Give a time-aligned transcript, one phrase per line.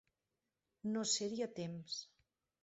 [0.95, 2.01] No ser-hi a temps.